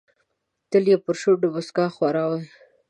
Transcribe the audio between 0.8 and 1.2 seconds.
یې پر